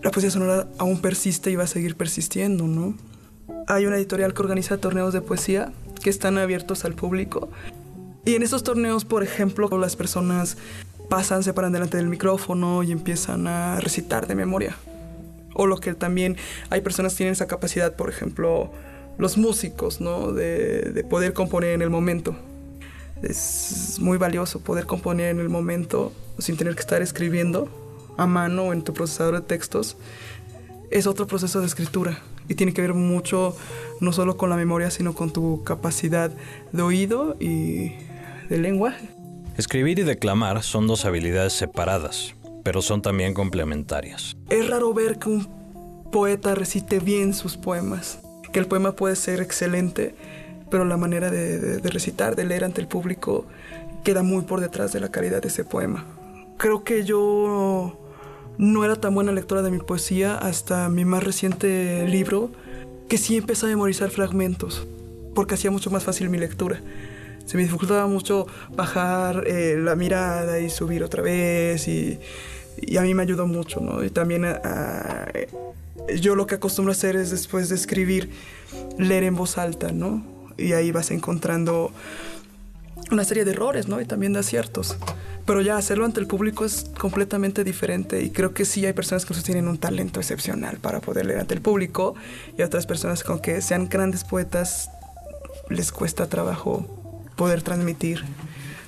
la 0.02 0.12
poesía 0.12 0.32
sonora 0.32 0.68
aún 0.78 1.02
persiste 1.02 1.52
y 1.52 1.56
va 1.58 1.66
a 1.66 1.68
seguir 1.68 1.96
persistiendo, 1.96 2.66
¿no? 2.66 2.96
Hay 3.68 3.86
una 3.86 3.98
editorial 3.98 4.34
que 4.34 4.42
organiza 4.42 4.78
torneos 4.78 5.14
de 5.14 5.22
poesía 5.22 5.74
que 6.02 6.10
están 6.10 6.38
abiertos 6.38 6.86
al 6.86 6.94
público. 6.94 7.50
Y 8.26 8.36
en 8.36 8.44
esos 8.44 8.64
torneos, 8.64 9.04
por 9.04 9.24
ejemplo, 9.24 9.70
las 9.78 9.98
personas 9.98 10.58
pasan, 11.10 11.44
se 11.44 11.54
paran 11.54 11.74
delante 11.74 11.98
del 11.98 12.08
micrófono 12.08 12.82
y 12.84 12.94
empiezan 12.94 13.48
a 13.48 13.80
recitar 13.82 14.28
de 14.28 14.36
memoria. 14.36 14.78
O 15.54 15.68
lo 15.68 15.78
que 15.78 15.94
también 15.94 16.38
hay 16.70 16.80
personas 16.80 17.14
que 17.14 17.18
tienen 17.18 17.34
esa 17.34 17.48
capacidad, 17.48 17.96
por 17.96 18.10
ejemplo, 18.10 18.72
los 19.18 19.38
músicos, 19.38 20.00
¿no? 20.00 20.32
De, 20.32 20.92
de 20.94 21.04
poder 21.04 21.34
componer 21.34 21.72
en 21.72 21.82
el 21.82 21.90
momento 21.90 22.36
es 23.24 23.98
muy 24.00 24.18
valioso 24.18 24.60
poder 24.60 24.86
componer 24.86 25.30
en 25.30 25.40
el 25.40 25.50
momento 25.50 26.12
sin 26.38 26.58
tener 26.58 26.76
que 26.76 26.82
estar 26.82 27.02
escribiendo 27.02 27.70
a 28.18 28.28
mano 28.28 28.64
o 28.64 28.74
en 28.74 28.84
tu 28.84 28.94
procesador 28.94 29.36
de 29.36 29.42
textos. 29.42 29.98
Es 30.92 31.08
otro 31.08 31.26
proceso 31.26 31.60
de 31.60 31.66
escritura 31.66 32.20
y 32.48 32.56
tiene 32.56 32.74
que 32.74 32.82
ver 32.82 32.94
mucho 32.94 33.56
no 34.00 34.12
solo 34.12 34.38
con 34.38 34.50
la 34.50 34.56
memoria, 34.56 34.92
sino 34.92 35.14
con 35.14 35.32
tu 35.32 35.64
capacidad 35.64 36.32
de 36.72 36.82
oído 36.82 37.36
y 37.40 37.94
de 38.50 38.58
lenguaje. 38.58 39.10
Escribir 39.58 40.00
y 40.00 40.04
declamar 40.04 40.64
son 40.64 40.88
dos 40.88 41.06
habilidades 41.06 41.54
separadas, 41.54 42.36
pero 42.64 42.82
son 42.82 43.02
también 43.02 43.34
complementarias. 43.34 44.36
Es 44.50 44.70
raro 44.70 44.94
ver 44.94 45.20
que 45.20 45.30
un 45.30 45.48
poeta 46.12 46.56
recite 46.56 47.00
bien 47.00 47.34
sus 47.34 47.58
poemas, 47.58 48.20
que 48.52 48.60
el 48.60 48.66
poema 48.66 48.96
puede 48.96 49.16
ser 49.16 49.42
excelente, 49.42 50.16
pero 50.70 50.86
la 50.86 50.98
manera 50.98 51.30
de, 51.30 51.80
recitar, 51.84 52.36
de 52.36 52.46
leer 52.46 52.64
ante 52.64 52.82
el 52.82 52.88
público, 52.88 53.46
queda 54.04 54.24
muy 54.24 54.44
por 54.44 54.62
detrás 54.62 54.92
de 54.94 55.00
la 55.00 55.10
calidad 55.10 55.42
de 55.42 55.48
ese 55.48 55.64
poema. 55.64 56.06
Creo 56.58 56.84
que 56.84 57.04
yo 57.04 58.00
no 58.58 58.86
era 58.86 58.96
tan 58.96 59.16
buena 59.16 59.32
lectora 59.32 59.62
de 59.62 59.72
mi 59.72 59.80
poesía 59.80 60.38
hasta 60.38 60.90
mi 60.90 61.06
más 61.06 61.24
reciente 61.24 62.08
libro, 62.08 62.52
que 63.10 63.18
sí 63.18 63.38
empecé 63.38 63.66
a 63.66 63.70
memorizar 63.70 64.10
fragmentos, 64.10 64.88
porque 65.36 65.56
hacía 65.56 65.72
mucho 65.72 65.90
más 65.90 66.04
fácil 66.04 66.30
mi 66.30 66.38
lectura. 66.38 66.82
Se 67.46 67.58
me 67.58 67.64
dificultaba 67.64 68.08
mucho 68.08 68.48
bajar 68.76 69.44
eh, 69.48 69.76
la 69.78 69.96
mirada 69.96 70.60
y 70.60 70.70
subir 70.70 71.04
otra 71.04 71.22
vez 71.22 71.88
y, 71.88 72.20
a 72.98 73.02
mí 73.02 73.14
me 73.14 73.24
ayudó 73.24 73.46
mucho, 73.48 73.80
¿no? 73.80 74.04
Y 74.04 74.10
también 74.10 74.46
yo 76.20 76.36
lo 76.36 76.48
que 76.48 76.56
acostumbro 76.56 76.92
a 76.92 76.96
hacer 76.96 77.16
es 77.16 77.32
después 77.32 77.70
de 77.70 77.76
escribir, 77.76 78.30
leer 78.98 79.24
en 79.24 79.36
voz 79.36 79.58
alta, 79.58 79.92
¿no? 79.92 80.33
Y 80.58 80.74
ahí 80.74 80.92
vas 80.92 81.12
encontrando 81.12 81.92
una 83.12 83.24
serie 83.24 83.46
de 83.46 83.52
errores, 83.52 83.88
¿no? 83.88 84.02
Y 84.02 84.06
también 84.06 84.34
de 84.34 84.40
aciertos. 84.40 84.98
Pero 85.46 85.62
ya 85.62 85.78
hacerlo 85.78 86.06
ante 86.06 86.20
el 86.20 86.28
público 86.28 86.64
es 86.64 86.90
completamente 86.98 87.64
diferente 87.64 88.22
y 88.24 88.30
creo 88.30 88.54
que 88.54 88.64
sí 88.64 88.86
hay 88.86 88.94
personas 88.94 89.26
que 89.26 89.34
tienen 89.36 89.68
un 89.68 89.78
talento 89.78 90.20
excepcional 90.20 90.78
para 90.78 91.02
poder 91.02 91.26
leer 91.26 91.42
ante 91.42 91.54
el 91.54 91.62
público 91.62 92.16
y 92.58 92.62
otras 92.62 92.86
personas 92.86 93.24
con 93.24 93.40
que 93.40 93.62
sean 93.62 93.90
grandes 93.90 94.24
poetas 94.24 94.90
les 95.70 95.92
cuesta 95.92 96.28
trabajo 96.28 96.88
poder 97.36 97.62
transmitir 97.62 98.24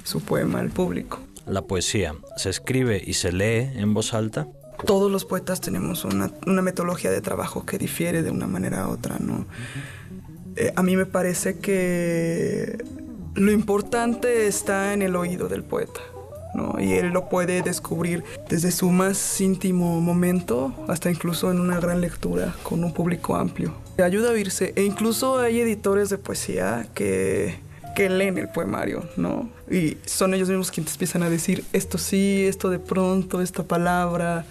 su 0.03 0.21
poema 0.21 0.59
al 0.59 0.69
público. 0.69 1.19
¿La 1.45 1.63
poesía 1.63 2.15
se 2.37 2.49
escribe 2.49 3.03
y 3.05 3.13
se 3.13 3.31
lee 3.31 3.69
en 3.75 3.93
voz 3.93 4.13
alta? 4.13 4.47
Todos 4.85 5.11
los 5.11 5.25
poetas 5.25 5.61
tenemos 5.61 6.05
una, 6.05 6.31
una 6.47 6.61
metodología 6.61 7.11
de 7.11 7.21
trabajo 7.21 7.65
que 7.65 7.77
difiere 7.77 8.23
de 8.23 8.31
una 8.31 8.47
manera 8.47 8.83
a 8.83 8.89
otra, 8.89 9.17
¿no? 9.19 9.45
Eh, 10.55 10.71
a 10.75 10.83
mí 10.83 10.95
me 10.95 11.05
parece 11.05 11.57
que 11.59 12.77
lo 13.35 13.51
importante 13.51 14.47
está 14.47 14.93
en 14.93 15.01
el 15.01 15.15
oído 15.15 15.47
del 15.47 15.63
poeta. 15.63 15.99
¿no? 16.53 16.79
Y 16.79 16.93
él 16.93 17.09
lo 17.09 17.27
puede 17.27 17.61
descubrir 17.61 18.23
desde 18.49 18.71
su 18.71 18.89
más 18.89 19.41
íntimo 19.41 19.99
momento 19.99 20.73
hasta 20.87 21.11
incluso 21.11 21.51
en 21.51 21.59
una 21.59 21.79
gran 21.79 21.99
lectura 21.99 22.55
con 22.63 22.83
un 22.83 22.93
público 22.93 23.35
amplio. 23.35 23.73
Ayuda 23.97 24.29
a 24.29 24.31
oírse. 24.31 24.73
E 24.75 24.83
incluso 24.83 25.39
hay 25.39 25.59
editores 25.59 26.09
de 26.09 26.17
poesía 26.17 26.87
que, 26.93 27.55
que 27.95 28.09
leen 28.09 28.37
el 28.37 28.47
poemario, 28.47 29.03
¿no? 29.17 29.49
Y 29.69 29.97
son 30.05 30.33
ellos 30.33 30.47
mismos 30.47 30.71
quienes 30.71 30.93
empiezan 30.93 31.23
a 31.23 31.29
decir 31.29 31.65
esto 31.73 31.97
sí, 31.97 32.45
esto 32.47 32.69
de 32.69 32.79
pronto, 32.79 33.41
esta 33.41 33.63
palabra. 33.63 34.45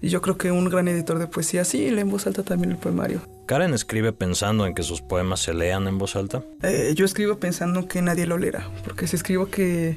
Y 0.00 0.08
yo 0.08 0.22
creo 0.22 0.38
que 0.38 0.50
un 0.50 0.70
gran 0.70 0.88
editor 0.88 1.18
de 1.18 1.26
poesía 1.26 1.64
sí 1.64 1.90
lee 1.90 2.00
en 2.00 2.10
voz 2.10 2.26
alta 2.26 2.42
también 2.42 2.70
el 2.70 2.78
poemario. 2.78 3.20
¿Karen 3.48 3.72
escribe 3.72 4.12
pensando 4.12 4.66
en 4.66 4.74
que 4.74 4.82
sus 4.82 5.00
poemas 5.00 5.40
se 5.40 5.54
lean 5.54 5.88
en 5.88 5.96
voz 5.96 6.16
alta? 6.16 6.42
Eh, 6.62 6.92
yo 6.94 7.06
escribo 7.06 7.38
pensando 7.38 7.88
que 7.88 8.02
nadie 8.02 8.26
lo 8.26 8.36
leerá, 8.36 8.70
porque 8.84 9.06
si 9.06 9.16
escribo 9.16 9.46
que... 9.46 9.96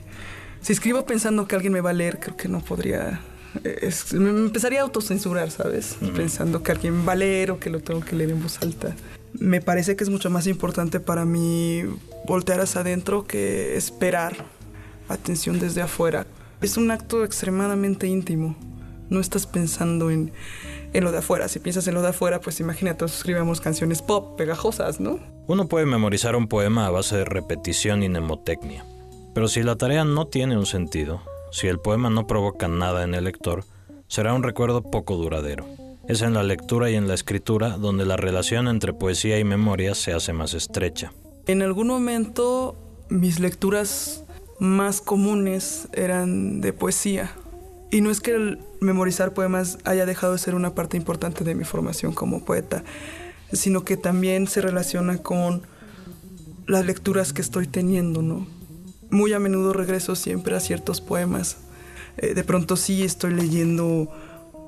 Si 0.62 0.72
escribo 0.72 1.06
pensando 1.06 1.46
que 1.50 1.56
alguien 1.56 1.74
me 1.74 1.82
va 1.82 1.90
a 1.90 1.94
leer, 1.94 2.22
creo 2.22 2.38
que 2.38 2.48
no 2.48 2.62
podría... 2.62 3.20
Eh, 3.66 3.92
me 4.14 4.30
empezaría 4.30 4.80
a 4.80 4.84
autocensurar, 4.84 5.52
¿sabes? 5.52 5.98
Pensando 6.16 6.64
que 6.64 6.72
alguien 6.72 7.06
va 7.06 7.12
a 7.12 7.16
leer 7.18 7.52
o 7.52 7.60
que 7.60 7.70
lo 7.70 7.82
tengo 7.82 8.00
que 8.00 8.16
leer 8.16 8.30
en 8.30 8.42
voz 8.42 8.62
alta. 8.62 8.96
Me 9.34 9.60
parece 9.60 9.98
que 9.98 10.06
es 10.06 10.10
mucho 10.10 10.30
más 10.30 10.48
importante 10.48 11.02
para 11.02 11.26
mí 11.26 11.84
voltear 12.26 12.62
hacia 12.62 12.80
adentro 12.80 13.26
que 13.26 13.76
esperar 13.76 14.34
atención 15.10 15.60
desde 15.60 15.82
afuera. 15.82 16.26
Es 16.62 16.78
un 16.78 16.90
acto 16.90 17.26
extremadamente 17.26 18.08
íntimo. 18.08 18.56
No 19.10 19.20
estás 19.20 19.46
pensando 19.46 20.10
en 20.10 20.32
en 20.94 21.04
lo 21.04 21.12
de 21.12 21.20
afuera. 21.20 21.48
Si 21.48 21.60
piensas 21.60 21.88
en 21.88 21.94
lo 21.94 22.02
de 22.02 22.10
afuera, 22.10 22.42
pues 22.42 22.60
imagínate, 22.60 23.00
todos 23.00 23.16
escribimos 23.16 23.62
canciones 23.62 24.02
pop 24.02 24.38
pegajosas, 24.38 25.00
¿no? 25.00 25.20
Uno 25.48 25.68
puede 25.68 25.86
memorizar 25.86 26.36
un 26.36 26.48
poema 26.48 26.88
a 26.88 26.92
base 26.92 27.18
de 27.18 27.26
repetición 27.26 28.04
y 28.04 28.10
mnemotecnia. 28.10 28.86
Pero 29.34 29.48
si 29.48 29.64
la 29.64 29.76
tarea 29.76 30.04
no 30.04 30.28
tiene 30.28 30.58
un 30.58 30.66
sentido, 30.66 31.22
si 31.52 31.68
el 31.68 31.80
poema 31.80 32.10
no 32.10 32.28
provoca 32.28 32.68
nada 32.68 33.04
en 33.04 33.14
el 33.14 33.24
lector, 33.24 33.64
será 34.08 34.34
un 34.34 34.44
recuerdo 34.44 34.82
poco 34.82 35.16
duradero. 35.16 35.66
Es 36.08 36.22
en 36.22 36.34
la 36.34 36.44
lectura 36.44 36.90
y 36.90 36.96
en 36.96 37.08
la 37.08 37.14
escritura 37.14 37.78
donde 37.78 38.06
la 38.06 38.18
relación 38.18 38.68
entre 38.68 38.94
poesía 38.94 39.40
y 39.40 39.44
memoria 39.44 39.96
se 39.96 40.14
hace 40.14 40.34
más 40.34 40.54
estrecha. 40.54 41.14
En 41.48 41.62
algún 41.62 41.88
momento 41.88 42.76
mis 43.10 43.40
lecturas 43.40 44.24
más 44.60 45.02
comunes 45.02 45.88
eran 45.94 46.62
de 46.62 46.74
poesía. 46.74 47.32
Y 47.92 48.00
no 48.00 48.10
es 48.10 48.22
que 48.22 48.34
el 48.34 48.60
memorizar 48.80 49.34
poemas 49.34 49.78
haya 49.84 50.06
dejado 50.06 50.32
de 50.32 50.40
ser 50.40 50.56
una 50.56 50.74
parte 50.74 50.96
importante 50.96 51.44
de 51.44 51.56
mi 51.56 51.66
formación 51.66 52.14
como 52.14 52.46
poeta, 52.46 52.86
sino 53.52 53.84
que 53.84 53.98
también 53.98 54.48
se 54.48 54.62
relaciona 54.62 55.18
con 55.18 55.64
las 56.68 56.86
lecturas 56.86 57.34
que 57.34 57.42
estoy 57.42 57.68
teniendo, 57.68 58.22
¿no? 58.22 58.48
Muy 59.10 59.34
a 59.34 59.40
menudo 59.40 59.74
regreso 59.74 60.16
siempre 60.16 60.56
a 60.56 60.62
ciertos 60.62 61.02
poemas. 61.02 61.58
Eh, 62.18 62.34
de 62.34 62.44
pronto 62.46 62.78
sí 62.78 63.04
estoy 63.04 63.34
leyendo 63.34 64.10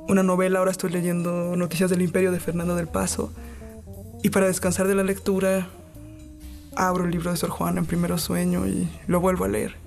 una 0.09 0.21
novela, 0.21 0.59
ahora 0.59 0.71
estoy 0.71 0.91
leyendo 0.91 1.55
Noticias 1.55 1.89
del 1.89 2.01
Imperio 2.01 2.33
de 2.33 2.41
Fernando 2.41 2.75
del 2.75 2.89
Paso. 2.89 3.31
Y 4.21 4.31
para 4.31 4.47
descansar 4.47 4.85
de 4.87 4.95
la 4.95 5.03
lectura, 5.03 5.69
abro 6.75 7.05
el 7.05 7.11
libro 7.11 7.31
de 7.31 7.37
Sor 7.37 7.51
Juana 7.51 7.79
en 7.79 7.85
primero 7.85 8.17
sueño 8.17 8.67
y 8.67 8.89
lo 9.07 9.21
vuelvo 9.21 9.45
a 9.45 9.47
leer. 9.47 9.82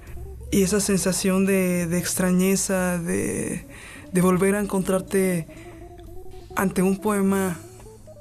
Y 0.50 0.62
esa 0.62 0.80
sensación 0.80 1.46
de, 1.46 1.82
extrañeza, 1.98 2.98
de, 2.98 3.66
volver 4.20 4.54
a 4.54 4.60
encontrarte 4.60 5.46
ante 6.54 6.82
un 6.82 6.98
poema 6.98 7.58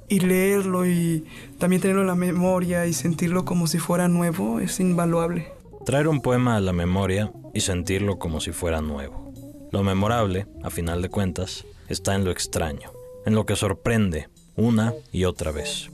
y 0.08 0.20
leerlo 0.20 0.86
y 0.86 1.26
también 1.58 1.82
tenerlo 1.82 2.02
en 2.02 2.08
la 2.08 2.16
memoria 2.16 2.86
y 2.86 2.94
sentirlo 2.94 3.46
como 3.46 3.68
si 3.68 3.80
fuera 3.80 4.08
nuevo 4.08 4.60
es 4.60 4.80
invaluable. 4.80 5.48
Traer 5.86 6.08
un 6.08 6.22
poema 6.22 6.58
a 6.58 6.62
la 6.62 6.74
memoria 6.74 7.32
y 7.54 7.62
sentirlo 7.62 8.20
como 8.20 8.42
si 8.42 8.52
fuera 8.52 8.82
nuevo. 8.82 9.32
Lo 9.72 9.84
memorable, 9.84 10.48
a 10.64 10.70
final 10.70 11.02
de 11.02 11.10
cuentas, 11.10 11.66
está 11.90 12.16
en 12.16 12.26
lo 12.26 12.32
extraño, 12.32 12.92
en 13.26 13.36
lo 13.36 13.46
que 13.46 13.56
sorprende 13.56 14.30
una 14.56 14.94
y 15.12 15.26
otra 15.26 15.52
vez. 15.52 15.90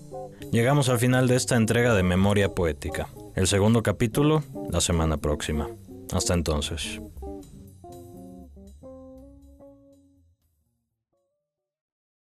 Llegamos 0.51 0.89
al 0.89 0.99
final 0.99 1.27
de 1.27 1.35
esta 1.35 1.55
entrega 1.55 1.93
de 1.93 2.03
Memoria 2.03 2.53
Poética. 2.53 3.07
El 3.35 3.47
segundo 3.47 3.83
capítulo, 3.83 4.43
la 4.69 4.81
semana 4.81 5.17
próxima. 5.17 5.69
Hasta 6.11 6.33
entonces. 6.33 6.99